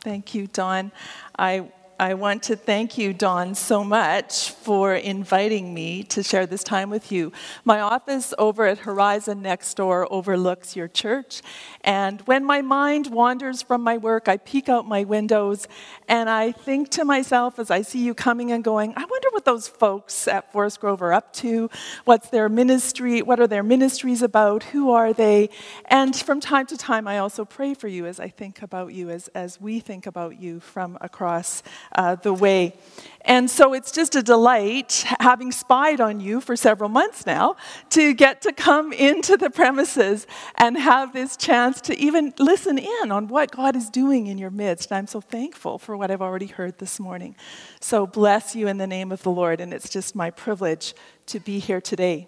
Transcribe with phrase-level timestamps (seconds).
[0.00, 0.92] Thank you, Don.
[1.38, 6.64] I I want to thank you, Don, so much for inviting me to share this
[6.64, 7.30] time with you.
[7.62, 11.42] My office over at Horizon Next Door overlooks your church.
[11.82, 15.68] And when my mind wanders from my work, I peek out my windows
[16.08, 19.44] and I think to myself as I see you coming and going, I wonder what
[19.44, 21.68] those folks at Forest Grove are up to.
[22.06, 23.20] What's their ministry?
[23.20, 24.62] What are their ministries about?
[24.62, 25.50] Who are they?
[25.84, 29.10] And from time to time, I also pray for you as I think about you,
[29.10, 31.62] as, as we think about you from across
[31.94, 32.74] uh, the way.
[33.22, 37.56] And so it's just a delight, having spied on you for several months now,
[37.90, 43.12] to get to come into the premises and have this chance to even listen in
[43.12, 44.90] on what God is doing in your midst.
[44.90, 47.36] And I'm so thankful for what I've already heard this morning.
[47.80, 50.94] So bless you in the name of the Lord, and it's just my privilege
[51.26, 52.26] to be here today.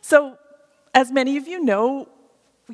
[0.00, 0.38] So,
[0.94, 2.08] as many of you know,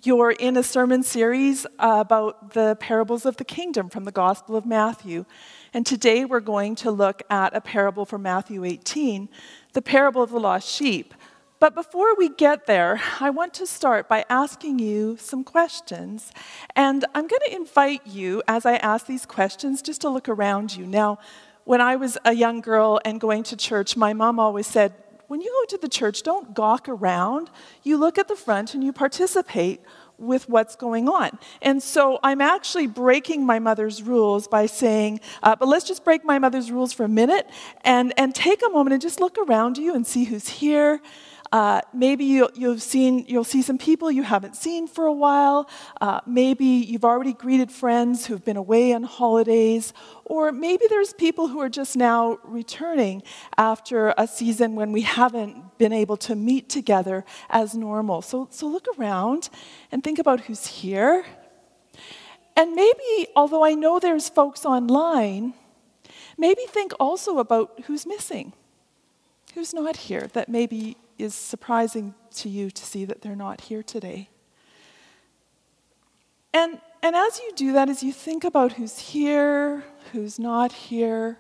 [0.03, 4.67] you're in a sermon series about the parables of the kingdom from the Gospel of
[4.67, 5.25] Matthew.
[5.75, 9.29] And today we're going to look at a parable from Matthew 18,
[9.73, 11.13] the parable of the lost sheep.
[11.59, 16.31] But before we get there, I want to start by asking you some questions.
[16.77, 20.77] And I'm going to invite you, as I ask these questions, just to look around
[20.77, 20.87] you.
[20.87, 21.19] Now,
[21.65, 24.95] when I was a young girl and going to church, my mom always said,
[25.27, 27.51] when you go to the church, don't gawk around.
[27.83, 29.81] You look at the front and you participate
[30.19, 31.39] with what's going on.
[31.61, 36.25] And so I'm actually breaking my mother's rules by saying, uh, but let's just break
[36.25, 37.49] my mother's rules for a minute
[37.83, 41.01] and, and take a moment and just look around you and see who's here.
[41.55, 45.71] Uh, maybe you, have seen, you'll see some people you haven't seen for a while.
[46.01, 49.93] Uh, maybe you've already greeted friends who've been away on holidays.
[50.25, 53.23] Or maybe there's people who are just now returning
[53.57, 58.21] after a season when we haven't been able to meet together as normal.
[58.21, 59.49] So, so look around
[59.93, 61.25] and think about who's here.
[62.57, 65.55] And maybe, although I know there's folks online,
[66.37, 68.55] maybe think also about who's missing,
[69.55, 73.83] who's not here, that maybe is surprising to you to see that they're not here
[73.83, 74.29] today.
[76.53, 81.39] And, and as you do that, as you think about who's here, who's not here,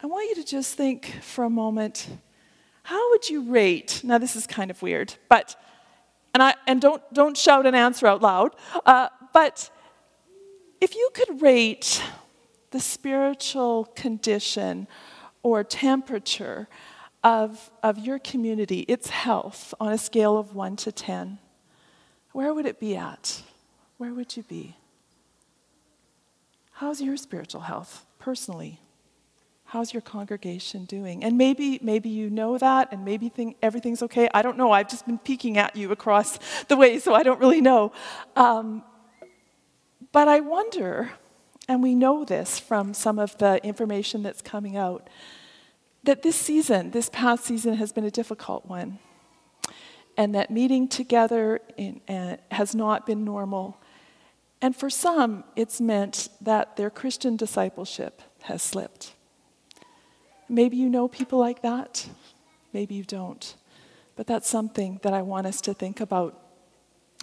[0.00, 2.08] I want you to just think for a moment
[2.82, 4.02] how would you rate?
[4.04, 5.56] Now, this is kind of weird, but,
[6.32, 9.70] and, I, and don't, don't shout an answer out loud, uh, but
[10.80, 12.00] if you could rate
[12.70, 14.86] the spiritual condition
[15.42, 16.68] or temperature
[17.22, 21.38] of, of your community, its health, on a scale of 1 to 10,
[22.32, 23.42] where would it be at?
[23.98, 24.76] Where would you be?
[26.72, 28.80] How's your spiritual health personally?
[29.64, 31.24] How's your congregation doing?
[31.24, 34.28] And maybe, maybe you know that, and maybe think everything's okay.
[34.32, 34.70] I don't know.
[34.70, 36.38] I've just been peeking at you across
[36.68, 37.92] the way, so I don't really know.
[38.36, 38.84] Um,
[40.12, 41.10] but I wonder,
[41.66, 45.08] and we know this from some of the information that's coming out,
[46.06, 48.98] that this season, this past season, has been a difficult one,
[50.16, 53.78] and that meeting together in, uh, has not been normal.
[54.62, 59.12] And for some, it's meant that their Christian discipleship has slipped.
[60.48, 62.08] Maybe you know people like that,
[62.72, 63.54] maybe you don't.
[64.14, 66.40] But that's something that I want us to think about.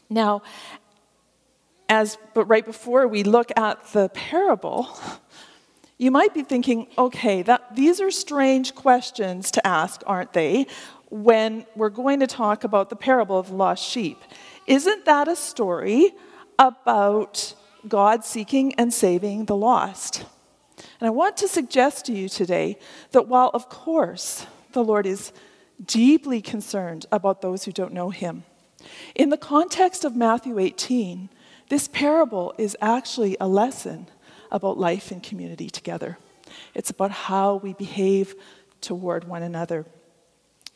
[0.10, 0.44] Now,
[1.90, 4.88] as but right before we look at the parable,
[5.98, 10.68] you might be thinking, okay, that, these are strange questions to ask, aren't they,
[11.10, 14.20] when we're going to talk about the parable of lost sheep.
[14.66, 16.12] Isn't that a story
[16.58, 17.54] about
[17.88, 20.26] God seeking and saving the lost?
[21.00, 22.80] And I want to suggest to you today
[23.12, 25.32] that while, of course, the Lord is
[25.86, 28.44] deeply concerned about those who don't know Him,
[29.16, 31.30] in the context of Matthew 18,
[31.70, 34.08] this parable is actually a lesson
[34.54, 36.18] about life and community together.
[36.74, 38.36] It's about how we behave
[38.80, 39.86] toward one another.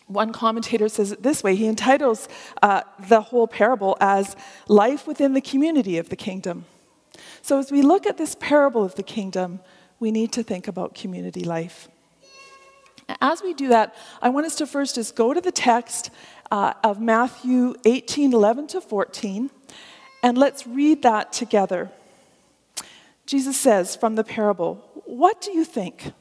[0.08, 2.28] One commentator says it this way he entitles
[2.62, 4.36] uh, the whole parable as
[4.68, 6.66] Life Within the Community of the Kingdom.
[7.42, 9.60] So, as we look at this parable of the kingdom,
[10.00, 11.90] we need to think about community life.
[13.22, 16.10] As we do that, I want us to first just go to the text
[16.52, 19.50] uh, of Matthew 18 11 to 14,
[20.24, 21.90] and let's read that together.
[23.28, 26.14] Jesus says from the parable, What do you think?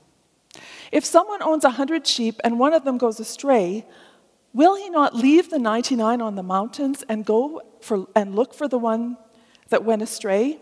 [0.90, 3.86] If someone owns a hundred sheep and one of them goes astray,
[4.52, 8.66] will he not leave the 99 on the mountains and go for, and look for
[8.66, 9.16] the one
[9.68, 10.58] that went astray?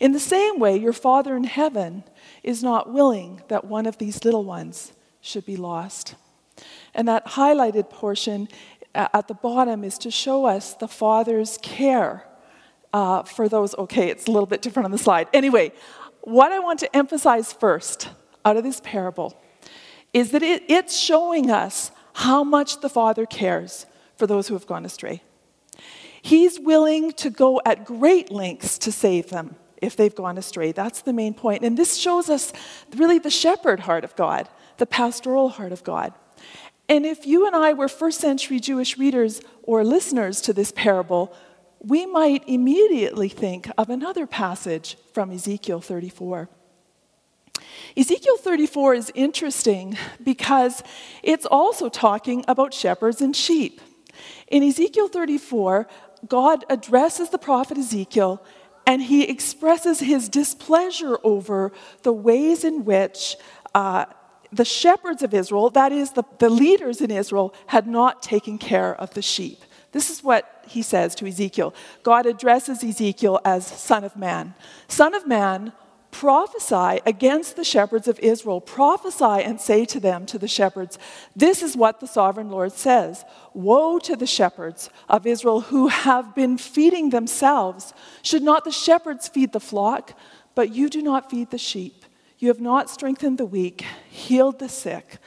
[0.00, 2.02] In the same way, your Father in heaven
[2.42, 6.16] is not willing that one of these little ones should be lost.
[6.94, 8.48] And that highlighted portion
[8.92, 12.24] at the bottom is to show us the Father's care
[12.94, 15.26] Uh, for those, okay, it's a little bit different on the slide.
[15.32, 15.72] Anyway,
[16.20, 18.08] what I want to emphasize first
[18.44, 19.36] out of this parable
[20.12, 23.86] is that it, it's showing us how much the Father cares
[24.16, 25.22] for those who have gone astray.
[26.22, 30.70] He's willing to go at great lengths to save them if they've gone astray.
[30.70, 31.64] That's the main point.
[31.64, 32.52] And this shows us
[32.94, 36.14] really the shepherd heart of God, the pastoral heart of God.
[36.88, 41.34] And if you and I were first century Jewish readers or listeners to this parable,
[41.84, 46.48] we might immediately think of another passage from Ezekiel 34.
[47.96, 50.82] Ezekiel 34 is interesting because
[51.22, 53.80] it's also talking about shepherds and sheep.
[54.48, 55.86] In Ezekiel 34,
[56.26, 58.42] God addresses the prophet Ezekiel
[58.86, 61.70] and he expresses his displeasure over
[62.02, 63.36] the ways in which
[63.74, 64.06] uh,
[64.52, 68.94] the shepherds of Israel, that is, the, the leaders in Israel, had not taken care
[68.94, 69.58] of the sheep.
[69.94, 71.72] This is what he says to Ezekiel.
[72.02, 74.54] God addresses Ezekiel as Son of Man.
[74.88, 75.72] Son of Man,
[76.10, 78.60] prophesy against the shepherds of Israel.
[78.60, 80.98] Prophesy and say to them, to the shepherds,
[81.36, 86.34] This is what the sovereign Lord says Woe to the shepherds of Israel who have
[86.34, 87.94] been feeding themselves.
[88.22, 90.18] Should not the shepherds feed the flock?
[90.56, 92.04] But you do not feed the sheep.
[92.40, 95.18] You have not strengthened the weak, healed the sick,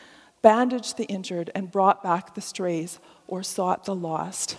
[0.42, 4.58] bandaged the injured, and brought back the strays or sought the lost.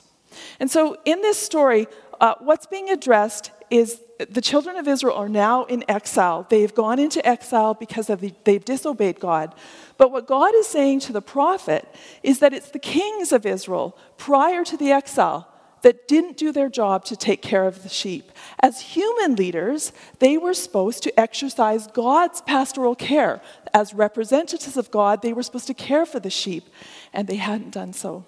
[0.60, 1.86] And so, in this story,
[2.20, 4.00] uh, what's being addressed is
[4.30, 6.46] the children of Israel are now in exile.
[6.48, 9.54] They've gone into exile because of the, they've disobeyed God.
[9.96, 11.86] But what God is saying to the prophet
[12.22, 15.48] is that it's the kings of Israel prior to the exile
[15.82, 18.32] that didn't do their job to take care of the sheep.
[18.60, 23.40] As human leaders, they were supposed to exercise God's pastoral care.
[23.72, 26.68] As representatives of God, they were supposed to care for the sheep,
[27.12, 28.24] and they hadn't done so.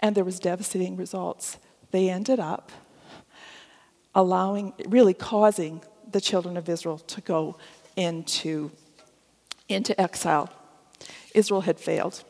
[0.00, 1.58] And there was devastating results.
[1.90, 2.72] They ended up
[4.14, 7.56] allowing, really causing the children of Israel to go
[7.96, 8.70] into,
[9.68, 10.50] into exile.
[11.34, 12.24] Israel had failed.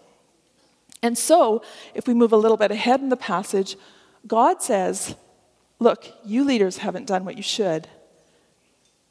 [1.02, 1.62] And so,
[1.94, 3.76] if we move a little bit ahead in the passage,
[4.26, 5.14] God says,
[5.78, 7.86] Look, you leaders haven't done what you should,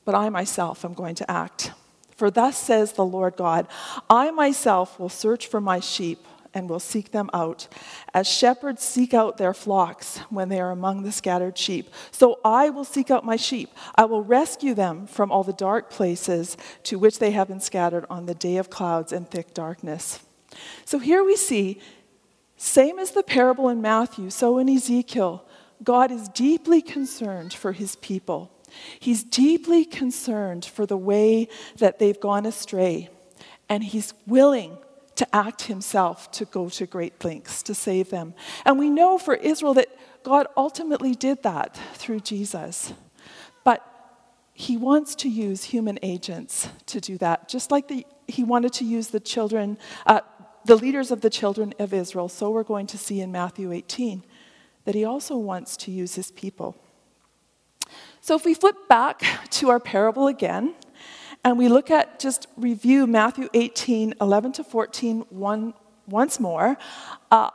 [0.04, 1.72] but I myself am going to act.
[2.16, 3.68] For thus says the Lord God
[4.10, 6.26] I myself will search for my sheep
[6.56, 7.68] and will seek them out,
[8.14, 11.90] as shepherds seek out their flocks when they are among the scattered sheep.
[12.12, 13.70] So I will seek out my sheep.
[13.96, 18.06] I will rescue them from all the dark places to which they have been scattered
[18.10, 20.22] on the day of clouds and thick darkness.
[20.86, 21.82] So here we see,
[22.56, 25.46] same as the parable in Matthew, so in Ezekiel,
[25.84, 28.50] God is deeply concerned for his people.
[28.98, 33.10] He's deeply concerned for the way that they've gone astray,
[33.68, 34.78] and he's willing
[35.16, 38.34] to act himself to go to great lengths to save them.
[38.66, 39.88] And we know for Israel that
[40.24, 42.94] God ultimately did that through Jesus.
[43.64, 43.86] But
[44.54, 48.86] he wants to use human agents to do that, just like the, he wanted to
[48.86, 50.22] use the children, uh,
[50.66, 52.30] the leaders of the children of Israel.
[52.30, 54.24] So we're going to see in Matthew 18
[54.86, 56.76] that he also wants to use his people.
[58.22, 59.22] So if we flip back
[59.52, 60.74] to our parable again,
[61.46, 65.76] and we look at, just review Matthew 18, 11 to 14 one,
[66.08, 66.76] once more.
[67.30, 67.52] Uh,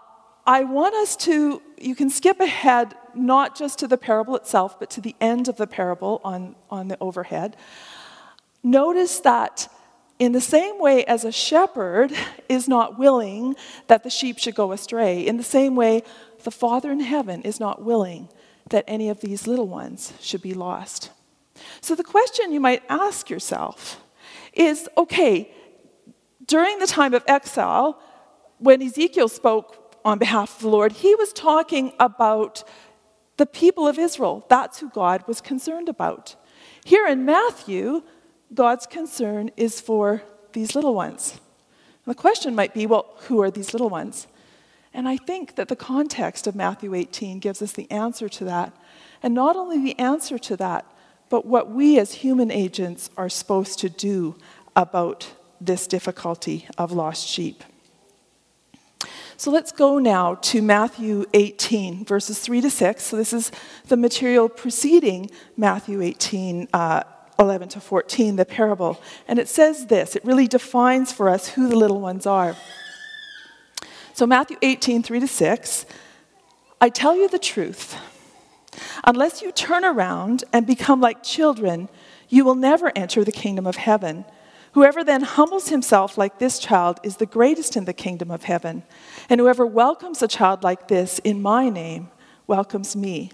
[0.46, 4.90] I want us to, you can skip ahead not just to the parable itself, but
[4.90, 7.56] to the end of the parable on, on the overhead.
[8.62, 9.68] Notice that
[10.20, 12.12] in the same way as a shepherd
[12.48, 13.56] is not willing
[13.88, 16.04] that the sheep should go astray, in the same way,
[16.44, 18.28] the Father in heaven is not willing
[18.68, 21.10] that any of these little ones should be lost.
[21.80, 24.02] So the question you might ask yourself
[24.52, 25.52] is okay,
[26.46, 28.00] during the time of exile,
[28.58, 32.64] when Ezekiel spoke on behalf of the Lord, he was talking about
[33.36, 34.44] the people of Israel.
[34.48, 36.36] That's who God was concerned about.
[36.84, 38.02] Here in Matthew,
[38.52, 41.40] God's concern is for these little ones.
[42.04, 44.26] the question might be well, who are these little ones?
[44.92, 48.76] And I think that the context of Matthew 18 gives us the answer to that.
[49.22, 50.84] And not only the answer to that,
[51.30, 54.36] but what we as human agents are supposed to do
[54.76, 57.64] about this difficulty of lost sheep.
[59.36, 63.02] So let's go now to Matthew 18, verses 3 to 6.
[63.02, 63.50] So this is
[63.88, 67.04] the material preceding Matthew 18, uh,
[67.38, 69.00] 11 to 14, the parable.
[69.26, 72.54] And it says this it really defines for us who the little ones are.
[74.12, 75.86] So, Matthew 18, 3 to 6.
[76.82, 77.96] I tell you the truth.
[79.04, 81.88] Unless you turn around and become like children,
[82.28, 84.24] you will never enter the kingdom of heaven.
[84.72, 88.84] Whoever then humbles himself like this child is the greatest in the kingdom of heaven.
[89.28, 92.10] And whoever welcomes a child like this in my name
[92.46, 93.32] welcomes me.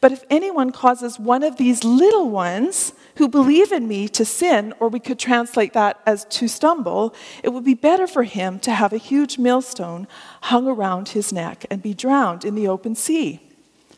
[0.00, 4.74] But if anyone causes one of these little ones who believe in me to sin,
[4.80, 8.72] or we could translate that as to stumble, it would be better for him to
[8.72, 10.08] have a huge millstone
[10.42, 13.49] hung around his neck and be drowned in the open sea.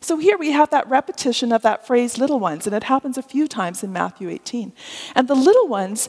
[0.03, 3.23] So here we have that repetition of that phrase, little ones, and it happens a
[3.23, 4.73] few times in Matthew 18.
[5.15, 6.09] And the little ones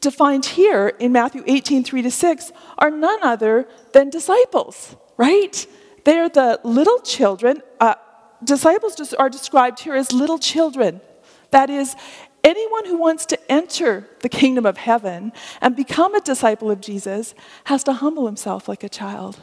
[0.00, 5.66] defined here in Matthew 18, 3 to 6, are none other than disciples, right?
[6.04, 7.62] They're the little children.
[7.78, 7.96] Uh,
[8.42, 11.02] disciples are described here as little children.
[11.50, 11.94] That is,
[12.42, 17.34] anyone who wants to enter the kingdom of heaven and become a disciple of Jesus
[17.64, 19.40] has to humble himself like a child.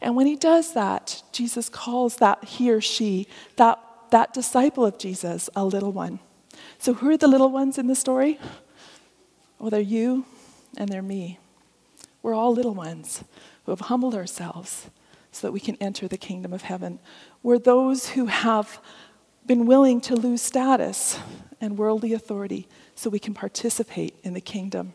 [0.00, 3.26] And when he does that, Jesus calls that he or she,
[3.56, 3.78] that,
[4.10, 6.20] that disciple of Jesus, a little one.
[6.78, 8.38] So, who are the little ones in the story?
[9.58, 10.24] Well, they're you
[10.76, 11.38] and they're me.
[12.22, 13.24] We're all little ones
[13.64, 14.88] who have humbled ourselves
[15.32, 16.98] so that we can enter the kingdom of heaven.
[17.42, 18.80] We're those who have
[19.46, 21.18] been willing to lose status
[21.60, 24.92] and worldly authority so we can participate in the kingdom.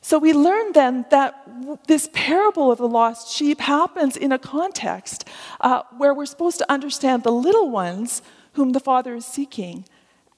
[0.00, 1.48] So we learn then that
[1.86, 5.28] this parable of the lost sheep happens in a context
[5.60, 8.22] uh, where we're supposed to understand the little ones
[8.52, 9.84] whom the Father is seeking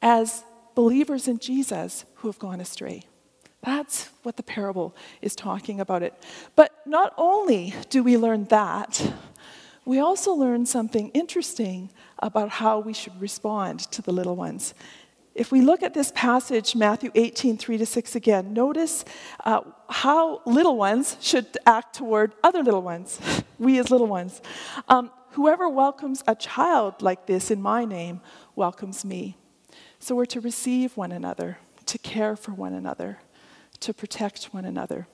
[0.01, 0.43] as
[0.75, 3.03] believers in Jesus who have gone astray.
[3.63, 6.15] That's what the parable is talking about it.
[6.55, 9.13] But not only do we learn that,
[9.85, 14.75] we also learn something interesting about how we should respond to the little ones.
[15.39, 19.05] If we look at this passage, Matthew 18, 3 to 6 again, notice
[19.45, 23.21] uh, how little ones should act toward other little ones,
[23.59, 24.43] we as little ones.
[24.89, 28.21] Um, Whoever welcomes a child like this in my name
[28.57, 29.37] welcomes me.
[30.01, 33.19] So we're to receive one another, to care for one another,
[33.79, 35.07] to protect one another.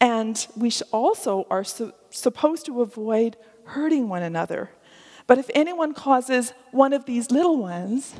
[0.00, 4.70] And we also are su- supposed to avoid hurting one another.
[5.26, 8.14] But if anyone causes one of these little ones,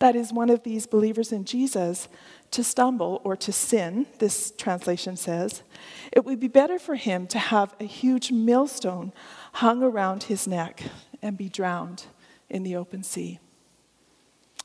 [0.00, 2.08] that is, one of these believers in Jesus,
[2.50, 5.62] to stumble or to sin, this translation says,
[6.10, 9.12] it would be better for him to have a huge millstone
[9.54, 10.82] hung around his neck
[11.22, 12.06] and be drowned
[12.48, 13.38] in the open sea.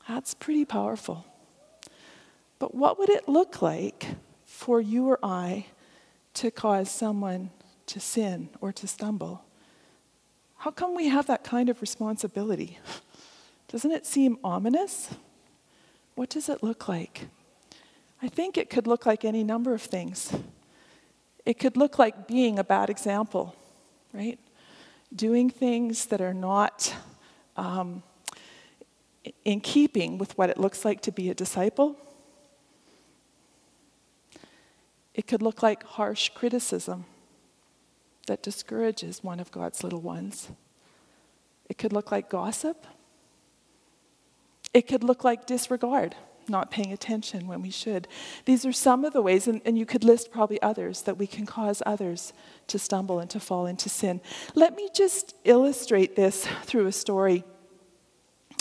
[0.08, 1.26] That's pretty powerful.
[2.58, 4.06] But what would it look like
[4.46, 5.66] for you or I
[6.34, 7.50] to cause someone
[7.86, 9.44] to sin or to stumble?
[10.56, 12.78] How come we have that kind of responsibility?
[13.68, 15.10] Doesn't it seem ominous?
[16.16, 17.28] What does it look like?
[18.22, 20.34] I think it could look like any number of things.
[21.44, 23.54] It could look like being a bad example,
[24.14, 24.38] right?
[25.14, 26.94] Doing things that are not
[27.56, 28.02] um,
[29.44, 31.96] in keeping with what it looks like to be a disciple.
[35.14, 37.04] It could look like harsh criticism
[38.26, 40.48] that discourages one of God's little ones.
[41.68, 42.86] It could look like gossip.
[44.76, 46.16] It could look like disregard,
[46.48, 48.06] not paying attention when we should.
[48.44, 51.26] These are some of the ways, and, and you could list probably others, that we
[51.26, 52.34] can cause others
[52.66, 54.20] to stumble and to fall into sin.
[54.54, 57.42] Let me just illustrate this through a story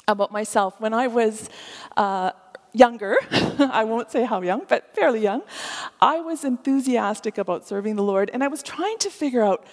[0.08, 0.80] about myself.
[0.80, 1.50] When I was
[1.98, 2.32] uh,
[2.72, 3.18] younger,
[3.60, 5.42] I won't say how young, but fairly young,
[6.00, 9.66] I was enthusiastic about serving the Lord, and I was trying to figure out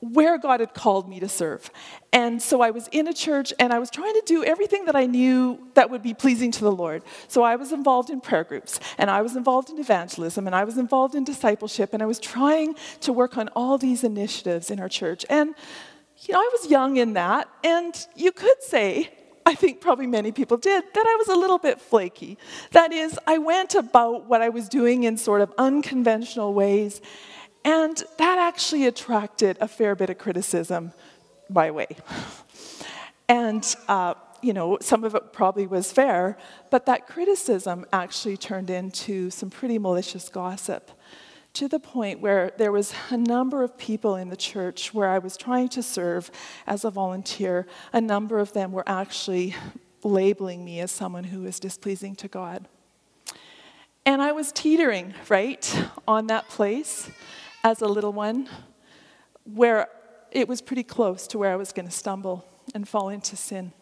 [0.00, 1.70] where God had called me to serve.
[2.12, 4.94] And so I was in a church and I was trying to do everything that
[4.94, 7.02] I knew that would be pleasing to the Lord.
[7.26, 10.64] So I was involved in prayer groups and I was involved in evangelism and I
[10.64, 14.78] was involved in discipleship and I was trying to work on all these initiatives in
[14.78, 15.26] our church.
[15.28, 15.54] And,
[16.18, 17.48] you know, I was young in that.
[17.64, 19.10] And you could say,
[19.44, 22.38] I think probably many people did, that I was a little bit flaky.
[22.72, 27.00] That is, I went about what I was doing in sort of unconventional ways.
[27.68, 30.92] And that actually attracted a fair bit of criticism
[31.50, 31.88] my way.
[33.30, 36.38] And, uh, you know, some of it probably was fair,
[36.70, 40.90] but that criticism actually turned into some pretty malicious gossip
[41.52, 45.18] to the point where there was a number of people in the church where I
[45.18, 46.30] was trying to serve
[46.66, 47.66] as a volunteer.
[47.92, 49.54] A number of them were actually
[50.02, 52.66] labeling me as someone who was displeasing to God.
[54.06, 57.10] And I was teetering, right, on that place
[57.64, 58.48] as a little one
[59.44, 59.88] where
[60.30, 63.72] it was pretty close to where I was going to stumble and fall into sin.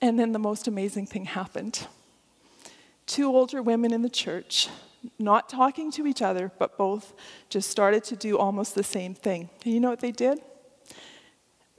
[0.00, 1.86] And then the most amazing thing happened.
[3.06, 4.68] Two older women in the church,
[5.18, 7.14] not talking to each other, but both
[7.48, 9.48] just started to do almost the same thing.
[9.64, 10.40] And you know what they did?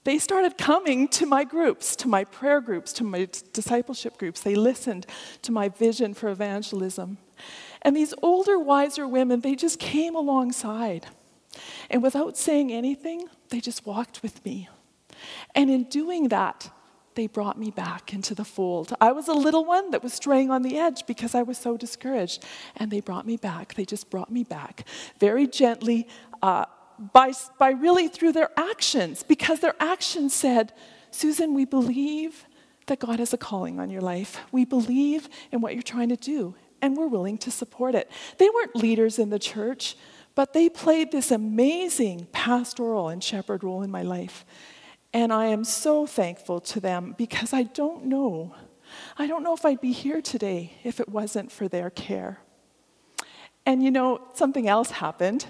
[0.05, 4.41] They started coming to my groups, to my prayer groups, to my discipleship groups.
[4.41, 5.05] They listened
[5.43, 7.17] to my vision for evangelism.
[7.83, 11.05] And these older, wiser women, they just came alongside.
[11.89, 14.69] And without saying anything, they just walked with me.
[15.53, 16.71] And in doing that,
[17.15, 18.93] they brought me back into the fold.
[18.99, 21.77] I was a little one that was straying on the edge because I was so
[21.77, 22.43] discouraged.
[22.75, 23.75] And they brought me back.
[23.75, 24.87] They just brought me back
[25.19, 26.07] very gently,
[26.41, 26.65] uh,
[27.11, 30.73] by, by really through their actions, because their actions said,
[31.11, 32.45] Susan, we believe
[32.87, 34.39] that God has a calling on your life.
[34.51, 38.11] We believe in what you're trying to do, and we're willing to support it.
[38.37, 39.95] They weren't leaders in the church,
[40.35, 44.45] but they played this amazing pastoral and shepherd role in my life.
[45.13, 48.53] And I am so thankful to them because I don't know.
[49.17, 52.39] I don't know if I'd be here today if it wasn't for their care.
[53.65, 55.45] And you know, something else happened.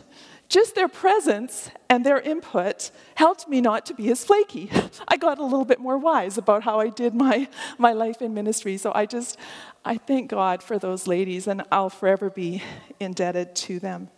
[0.53, 4.69] Just their presence and their input helped me not to be as flaky.
[5.07, 7.47] I got a little bit more wise about how I did my,
[7.79, 8.77] my life in ministry.
[8.77, 9.35] So I just,
[9.83, 12.61] I thank God for those ladies, and I'll forever be
[12.99, 14.09] indebted to them.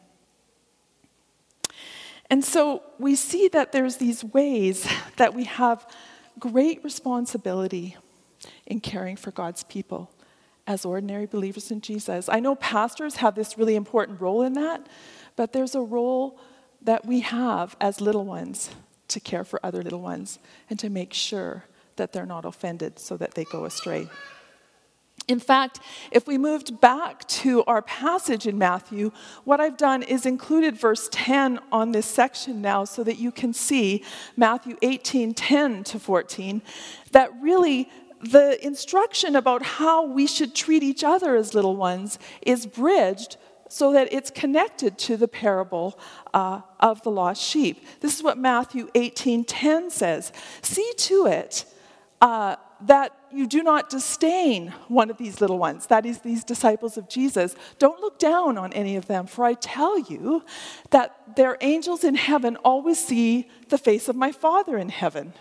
[2.29, 5.89] And so we see that there's these ways that we have
[6.37, 7.95] great responsibility
[8.65, 10.11] in caring for God's people
[10.67, 12.27] as ordinary believers in Jesus.
[12.27, 14.87] I know pastors have this really important role in that,
[15.35, 16.39] but there's a role
[16.81, 18.69] that we have as little ones
[19.07, 20.39] to care for other little ones
[20.69, 21.65] and to make sure
[21.95, 24.09] that they're not offended so that they go astray.
[25.27, 25.79] In fact,
[26.11, 29.11] if we moved back to our passage in Matthew,
[29.43, 33.51] what I've done is included verse 10 on this section now so that you can
[33.51, 34.03] see
[34.37, 36.61] Matthew 18 10 to 14,
[37.11, 37.89] that really
[38.21, 43.37] the instruction about how we should treat each other as little ones is bridged
[43.69, 45.99] so that it's connected to the parable
[46.33, 47.85] uh, of the lost sheep.
[47.99, 50.31] This is what Matthew 18 10 says.
[50.61, 51.65] See to it.
[52.21, 56.97] Uh, that you do not disdain one of these little ones, that is, these disciples
[56.97, 57.55] of Jesus.
[57.79, 60.43] Don't look down on any of them, for I tell you
[60.91, 65.33] that their angels in heaven always see the face of my Father in heaven.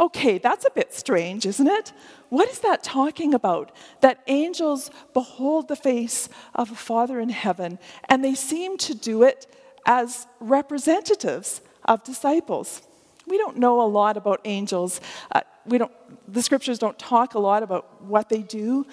[0.00, 1.92] Okay, that's a bit strange, isn't it?
[2.30, 3.70] What is that talking about?
[4.00, 7.78] That angels behold the face of a Father in heaven,
[8.08, 9.46] and they seem to do it
[9.84, 12.80] as representatives of disciples.
[13.26, 15.02] We don't know a lot about angels.
[15.30, 15.92] Uh, we don't,
[16.32, 18.86] the scriptures don't talk a lot about what they do,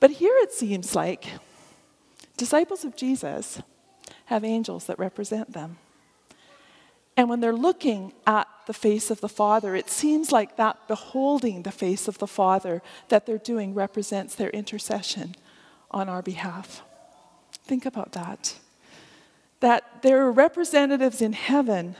[0.00, 1.26] but here it seems like
[2.38, 3.60] disciples of Jesus
[4.26, 5.76] have angels that represent them.
[7.16, 11.62] And when they're looking at the face of the Father, it seems like that beholding
[11.62, 15.34] the face of the Father that they're doing represents their intercession
[15.90, 16.82] on our behalf.
[17.64, 18.56] Think about that.
[19.60, 21.96] That there are representatives in heaven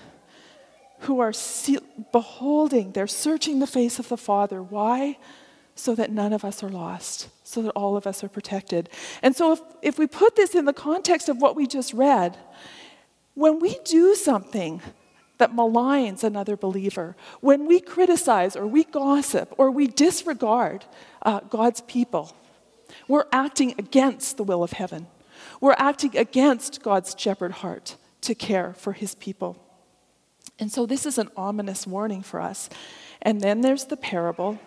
[1.01, 1.79] who are see-
[2.13, 4.63] beholding, they're searching the face of the Father.
[4.63, 5.19] Why?
[5.75, 8.89] So that none of us are lost, so that all of us are protected.
[9.23, 12.39] And so, if, if we put this in the context of what we just read,
[13.35, 14.81] when we do something
[15.39, 20.85] that maligns another believer, when we criticize or we gossip or we disregard
[21.23, 22.35] uh, God's people,
[23.09, 25.07] we're acting against the will of heaven.
[25.61, 29.63] We're acting against God's shepherd heart to care for his people.
[30.59, 32.69] And so this is an ominous warning for us.
[33.21, 34.59] And then there's the parable.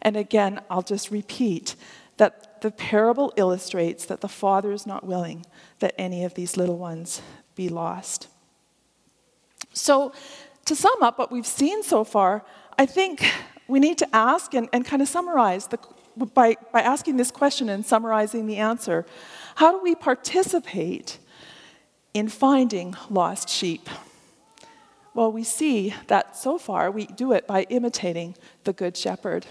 [0.00, 1.76] And again, I'll just repeat
[2.16, 5.44] that the parable illustrates that the Father is not willing
[5.78, 7.22] that any of these little ones
[7.54, 8.28] be lost.
[9.78, 10.12] So,
[10.64, 12.44] to sum up what we've seen so far,
[12.78, 13.30] I think
[13.68, 15.78] we need to ask and, and kind of summarize the,
[16.34, 19.06] by, by asking this question and summarizing the answer
[19.56, 21.18] How do we participate
[22.12, 23.88] in finding lost sheep?
[25.14, 29.46] Well, we see that so far we do it by imitating the Good Shepherd.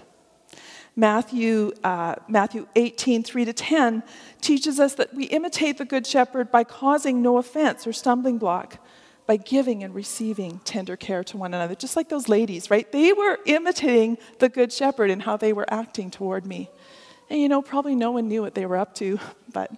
[0.96, 4.02] Matthew, uh, Matthew 18, 3 to 10
[4.40, 8.78] teaches us that we imitate the Good Shepherd by causing no offense or stumbling block,
[9.28, 12.90] by giving and receiving tender care to one another, just like those ladies, right?
[12.90, 16.70] They were imitating the Good Shepherd and how they were acting toward me.
[17.28, 19.20] And you know, probably no one knew what they were up to,
[19.52, 19.70] but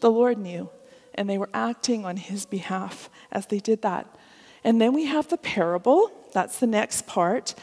[0.00, 0.68] the Lord knew.
[1.14, 4.14] And they were acting on his behalf as they did that.
[4.62, 7.54] And then we have the parable, that's the next part.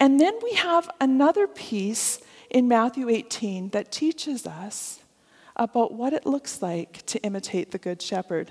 [0.00, 4.98] And then we have another piece in Matthew 18 that teaches us
[5.54, 8.50] about what it looks like to imitate the Good Shepherd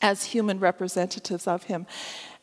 [0.00, 1.86] as human representatives of him.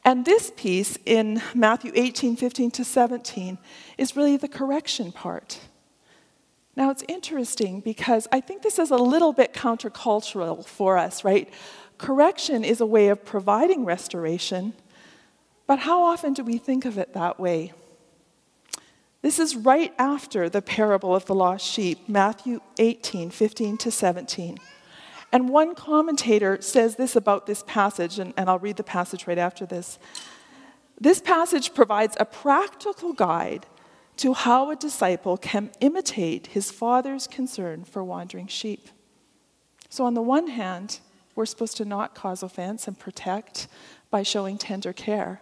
[0.04, 3.58] And this piece in Matthew 18, 15 to 17
[3.98, 5.60] is really the correction part.
[6.76, 11.52] Now, it's interesting because I think this is a little bit countercultural for us, right?
[11.98, 14.74] Correction is a way of providing restoration,
[15.68, 17.72] but how often do we think of it that way?
[19.22, 24.60] This is right after the parable of the lost sheep, Matthew 18, 15 to 17.
[25.32, 29.38] And one commentator says this about this passage, and, and I'll read the passage right
[29.38, 30.00] after this.
[31.00, 33.66] This passage provides a practical guide
[34.18, 38.88] to how a disciple can imitate his father's concern for wandering sheep.
[39.90, 41.00] So, on the one hand,
[41.36, 43.68] we're supposed to not cause offense and protect
[44.10, 45.42] by showing tender care.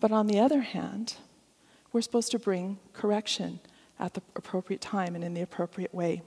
[0.00, 1.14] But on the other hand,
[1.92, 3.60] we're supposed to bring correction
[3.98, 6.22] at the appropriate time and in the appropriate way.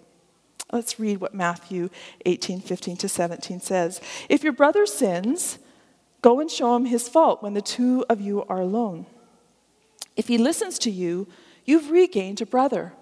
[0.72, 1.90] Let's read what Matthew
[2.26, 4.02] 18, 15 to 17 says.
[4.30, 5.60] If your brother sins,
[6.22, 9.06] go and show him his fault when the two of you are alone.
[10.16, 11.28] If he listens to you,
[11.66, 12.94] you've regained a brother.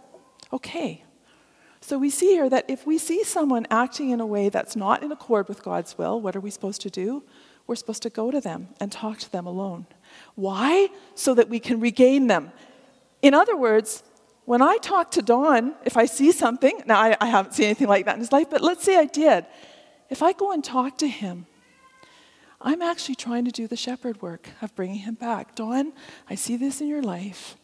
[0.51, 1.03] Okay.
[1.81, 5.03] So we see here that if we see someone acting in a way that's not
[5.03, 7.23] in accord with God's will, what are we supposed to do?
[7.67, 9.85] We're supposed to go to them and talk to them alone.
[10.35, 10.89] Why?
[11.15, 12.51] So that we can regain them.
[13.21, 14.03] In other words,
[14.49, 17.87] when I talk to Don, if I see something, now I, I haven't seen anything
[17.87, 19.45] like that in his life, but let's say I did.
[20.09, 21.45] If I go and talk to him,
[22.59, 25.53] I'm actually trying to do the shepherd work of bringing him back.
[25.53, 25.93] Don,
[26.27, 27.57] I see this in your life.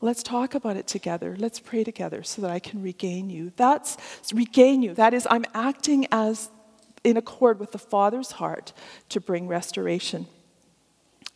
[0.00, 1.36] Let's talk about it together.
[1.38, 3.52] Let's pray together so that I can regain you.
[3.54, 3.96] That's
[4.34, 4.94] regain you.
[4.94, 6.50] That is, I'm acting as
[7.04, 8.72] in accord with the Father's heart
[9.10, 10.26] to bring restoration.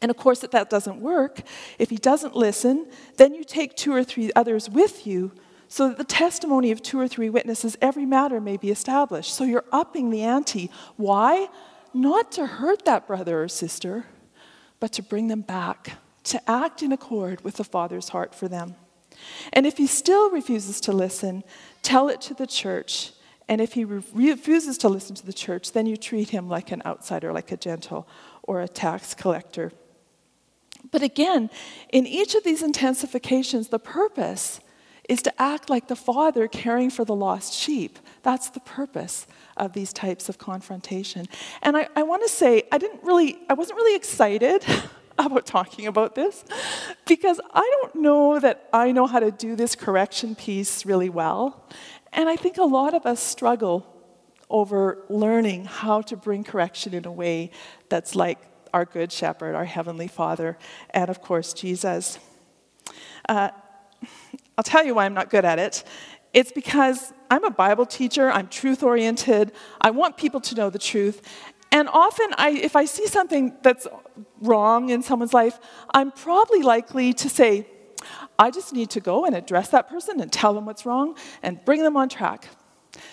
[0.02, 1.40] And of course, if that doesn't work,
[1.78, 2.86] if he doesn't listen,
[3.16, 5.32] then you take two or three others with you
[5.68, 9.32] so that the testimony of two or three witnesses, every matter may be established.
[9.32, 10.70] So you're upping the ante.
[10.96, 11.48] Why?
[11.92, 14.06] Not to hurt that brother or sister,
[14.80, 15.92] but to bring them back
[16.24, 18.74] to act in accord with the Father's heart for them.
[19.52, 21.44] And if he still refuses to listen,
[21.82, 23.12] tell it to the church.
[23.48, 26.72] And if he re- refuses to listen to the church, then you treat him like
[26.72, 28.06] an outsider, like a Gentile
[28.42, 29.72] or a tax collector.
[30.90, 31.50] But again,
[31.92, 34.60] in each of these intensifications, the purpose
[35.08, 37.98] is to act like the father caring for the lost sheep.
[38.22, 39.26] That's the purpose
[39.56, 41.26] of these types of confrontation.
[41.62, 44.64] And I, I want to say, I didn't really, I wasn't really excited
[45.18, 46.44] about talking about this
[47.06, 51.66] because I don't know that I know how to do this correction piece really well.
[52.12, 53.86] And I think a lot of us struggle
[54.48, 57.50] over learning how to bring correction in a way
[57.88, 58.38] that's like
[58.72, 60.58] our Good Shepherd, our Heavenly Father,
[60.90, 62.18] and of course, Jesus.
[63.28, 63.50] Uh,
[64.56, 65.84] I'll tell you why I'm not good at it.
[66.32, 70.78] It's because I'm a Bible teacher, I'm truth oriented, I want people to know the
[70.78, 71.22] truth,
[71.72, 73.86] and often, I, if I see something that's
[74.40, 75.58] wrong in someone's life,
[75.94, 77.66] I'm probably likely to say,
[78.38, 81.64] I just need to go and address that person and tell them what's wrong and
[81.64, 82.48] bring them on track.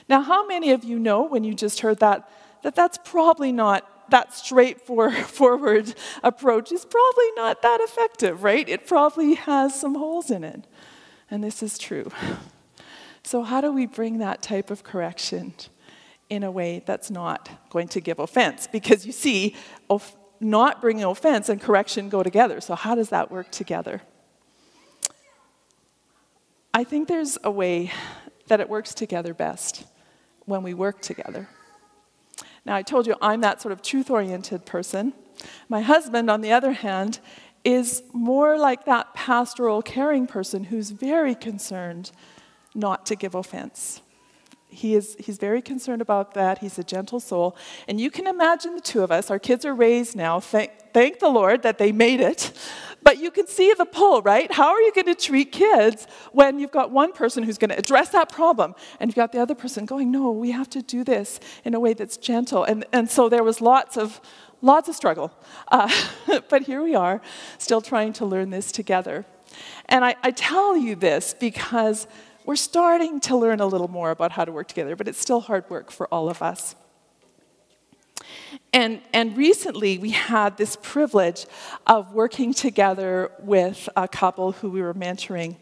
[0.09, 2.31] Now, how many of you know when you just heard that,
[2.63, 5.93] that that's probably not that straightforward
[6.23, 8.67] approach is probably not that effective, right?
[8.67, 10.65] It probably has some holes in it.
[11.29, 12.09] And this is true.
[13.23, 15.53] So, how do we bring that type of correction
[16.29, 18.67] in a way that's not going to give offense.
[18.67, 19.55] Because you see,
[20.39, 22.61] not bringing offense and correction go together.
[22.61, 24.01] So, how does that work together?
[26.73, 27.91] I think there's a way
[28.47, 29.85] that it works together best
[30.45, 31.49] when we work together.
[32.67, 35.13] Now, I told you I'm that sort of truth oriented person.
[35.69, 37.19] My husband, on the other hand,
[37.63, 42.11] is more like that pastoral, caring person who's very concerned
[42.75, 44.01] not to give offense
[44.69, 46.59] he is, he's very concerned about that.
[46.59, 47.55] He's a gentle soul.
[47.87, 50.39] And you can imagine the two of us, our kids are raised now.
[50.39, 52.51] Thank, thank the Lord that they made it.
[53.07, 54.51] But you can see the pull, right?
[54.51, 57.77] How are you going to treat kids when you've got one person who's going to
[57.77, 61.05] address that problem and you've got the other person going, no, we have to do
[61.05, 62.65] this in a way that's gentle.
[62.65, 64.19] And, and so there was lots of,
[64.61, 65.31] lots of struggle.
[65.69, 65.89] Uh,
[66.49, 67.21] but here we are,
[67.59, 69.25] still trying to learn this together.
[69.85, 72.07] And I, I tell you this because
[72.43, 75.39] we're starting to learn a little more about how to work together, but it's still
[75.39, 76.75] hard work for all of us.
[78.73, 81.45] And, and recently, we had this privilege
[81.85, 85.57] of working together with a couple who we were mentoring.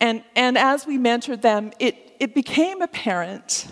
[0.00, 3.66] And, and as we mentored them, it, it became apparent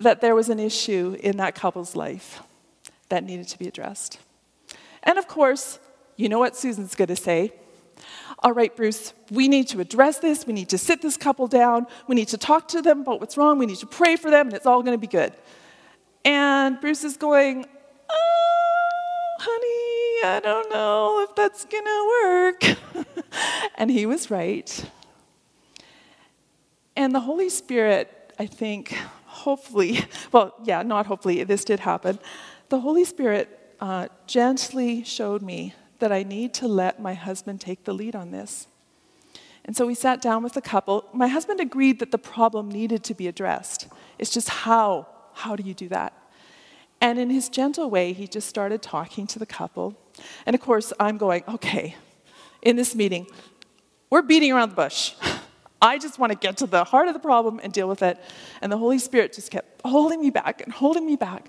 [0.00, 2.42] that there was an issue in that couple's life
[3.08, 4.18] that needed to be addressed.
[5.02, 5.78] And of course,
[6.16, 7.52] you know what Susan's going to say
[8.42, 10.46] all right, Bruce, we need to address this.
[10.46, 11.86] We need to sit this couple down.
[12.08, 13.58] We need to talk to them about what's wrong.
[13.58, 15.32] We need to pray for them, and it's all going to be good.
[16.24, 17.66] And Bruce is going,
[18.10, 23.06] oh, honey, I don't know if that's going to work.
[23.76, 24.90] and he was right.
[26.96, 32.18] And the Holy Spirit, I think, hopefully, well, yeah, not hopefully, this did happen.
[32.68, 37.84] The Holy Spirit uh, gently showed me that I need to let my husband take
[37.84, 38.66] the lead on this.
[39.64, 41.04] And so we sat down with the couple.
[41.12, 43.86] My husband agreed that the problem needed to be addressed.
[44.18, 45.06] It's just how?
[45.34, 46.12] How do you do that?
[47.00, 49.96] And in his gentle way, he just started talking to the couple.
[50.46, 51.96] And of course, I'm going, okay,
[52.62, 53.26] in this meeting,
[54.08, 55.14] we're beating around the bush.
[55.82, 58.16] I just want to get to the heart of the problem and deal with it.
[58.60, 61.48] And the Holy Spirit just kept holding me back and holding me back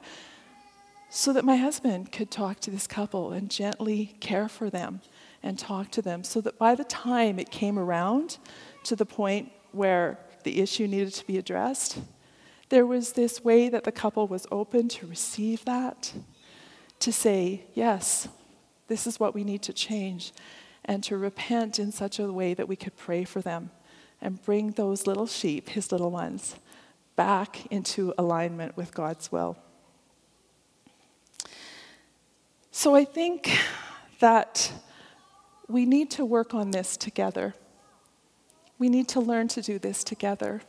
[1.12, 5.02] so that my husband could talk to this couple and gently care for them
[5.43, 8.39] and talk to them so that by the time it came around
[8.86, 12.00] to the point where the issue needed to be addressed,
[12.73, 16.12] there was this way that the couple was open to receive that,
[16.97, 18.27] to say, yes,
[18.88, 20.33] this is what we need to change,
[20.83, 23.69] and to repent in such a way that we could pray for them
[24.19, 26.55] and bring those little sheep, his little ones,
[27.15, 29.55] back into alignment with God's will.
[32.71, 33.55] So I think
[34.19, 34.73] that
[35.67, 37.53] we need to work on this together.
[38.79, 40.63] We need to learn to do this together.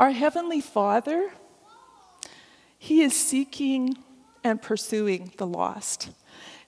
[0.00, 1.30] Our Heavenly Father,
[2.78, 3.98] He is seeking
[4.42, 6.08] and pursuing the lost.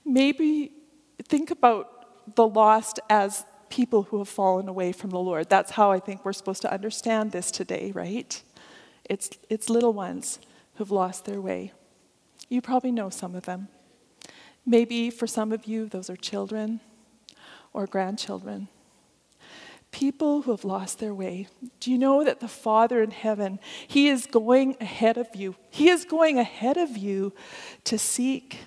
[0.04, 0.72] Maybe
[1.30, 5.48] think about the lost as people who have fallen away from the Lord.
[5.48, 8.42] That's how I think we're supposed to understand this today, right?
[9.08, 10.38] It's, it's little ones
[10.74, 11.72] who've lost their way.
[12.50, 13.68] You probably know some of them.
[14.66, 16.80] Maybe for some of you, those are children
[17.72, 18.68] or grandchildren.
[19.92, 21.46] People who have lost their way.
[21.78, 25.54] Do you know that the Father in heaven, He is going ahead of you?
[25.70, 27.32] He is going ahead of you
[27.84, 28.60] to seek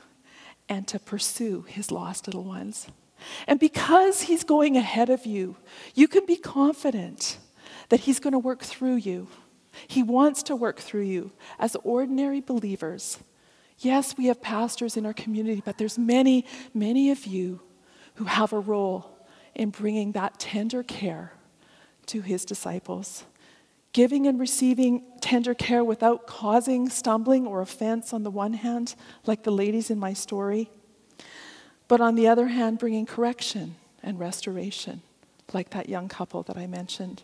[0.69, 2.87] and to pursue His lost little ones.
[3.47, 5.57] And because He's going ahead of you,
[5.95, 7.39] you can be confident
[7.89, 9.27] that He's going to work through you.
[9.87, 13.17] He wants to work through you as ordinary believers.
[13.79, 17.61] Yes, we have pastors in our community, but there's many, many of you
[18.13, 19.14] who have a role
[19.55, 21.33] in bringing that tender care
[22.07, 23.23] to his disciples.
[23.93, 28.93] Giving and receiving tender care without causing stumbling or offense on the one hand,
[29.25, 30.69] like the ladies in my story,
[31.87, 35.01] but on the other hand, bringing correction and restoration,
[35.53, 37.23] like that young couple that I mentioned.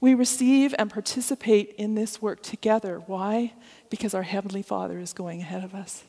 [0.00, 3.02] We receive and participate in this work together.
[3.06, 3.54] Why?
[3.90, 6.04] Because our Heavenly Father is going ahead of us,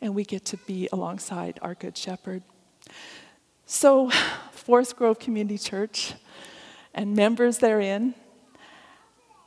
[0.00, 2.42] and we get to be alongside our Good Shepherd.
[3.66, 4.10] So,
[4.52, 6.14] Forest Grove Community Church
[6.94, 8.14] and members therein,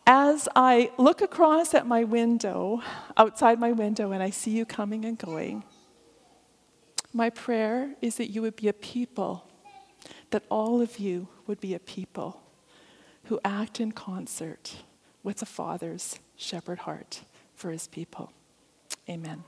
[0.06, 2.82] as I look across at my window,
[3.16, 5.64] outside my window, and I see you coming and going,
[7.14, 9.46] my prayer is that you would be a people,
[10.32, 12.42] that all of you would be a people
[13.26, 14.78] who act in concert
[15.24, 17.22] with the Father's shepherd heart
[17.56, 18.32] for his people.
[19.08, 19.44] Amen.